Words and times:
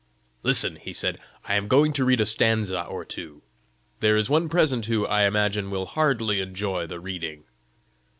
"Listen," 0.41 0.77
he 0.77 0.93
said: 0.93 1.19
"I 1.45 1.53
am 1.53 1.67
going 1.67 1.93
to 1.93 2.03
read 2.03 2.21
a 2.21 2.25
stanza 2.25 2.83
or 2.85 3.05
two. 3.05 3.43
There 3.99 4.17
is 4.17 4.31
one 4.31 4.49
present 4.49 4.87
who, 4.87 5.05
I 5.05 5.25
imagine, 5.27 5.69
will 5.69 5.85
hardly 5.85 6.39
enjoy 6.41 6.87
the 6.87 6.99
reading!" 6.99 7.43